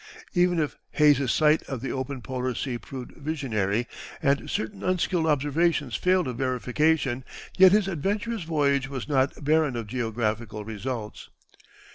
Even 0.33 0.57
if 0.57 0.77
Hayes's 0.93 1.31
sight 1.31 1.61
of 1.69 1.81
the 1.81 1.91
Open 1.91 2.23
Polar 2.23 2.55
Sea 2.55 2.79
proved 2.79 3.15
visionary, 3.17 3.85
and 4.19 4.49
certain 4.49 4.83
unskilled 4.83 5.27
observations 5.27 5.95
failed 5.95 6.27
of 6.27 6.37
verification, 6.39 7.23
yet 7.55 7.71
his 7.71 7.87
adventurous 7.87 8.41
voyage 8.41 8.89
was 8.89 9.07
not 9.07 9.43
barren 9.43 9.75
of 9.75 9.85
geographical 9.85 10.65
results. 10.65 11.29